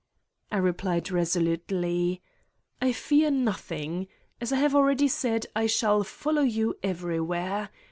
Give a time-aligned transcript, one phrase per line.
[0.51, 2.23] I replied resolutely:
[2.81, 4.07] "I fear nothing.
[4.41, 7.69] As I have already said, I shall follow you everywhere.